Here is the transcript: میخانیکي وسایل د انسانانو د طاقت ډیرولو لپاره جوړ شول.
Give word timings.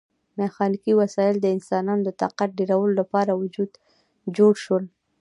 میخانیکي 0.37 0.91
وسایل 1.01 1.35
د 1.39 1.45
انسانانو 1.55 2.01
د 2.05 2.09
طاقت 2.21 2.49
ډیرولو 2.59 2.93
لپاره 3.01 3.31
جوړ 4.37 4.53
شول. 4.63 4.83